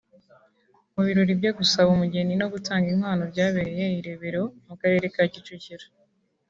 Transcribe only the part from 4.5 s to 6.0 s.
mu Karere ka Kicukiro